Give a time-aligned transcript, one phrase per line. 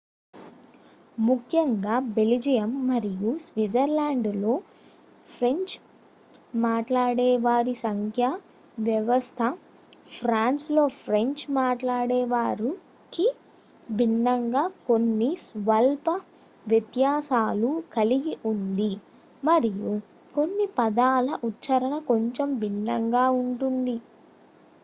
[1.17, 4.53] ముఖ్యంగా బెల్జియం మరియు స్విట్జర్లాండ్లో
[5.29, 5.73] ఫ్రెంచ్
[6.63, 8.29] మాట్లాడేవారి సంఖ్యా
[8.77, 9.39] వ్యవస్థ
[10.15, 13.27] ఫ్రాన్స్లో ఫ్రెంచ్ మాట్లాడేవారికి
[13.89, 16.07] భిన్నంగా కొన్ని స్వల్ప
[16.65, 18.91] వ్యత్యాసాలు కలిగి ఉంది
[19.43, 19.91] మరియు
[20.33, 23.97] కొన్ని పదాల ఉచ్చారణ కొంచెం భిన్నంగా ఉంటుంది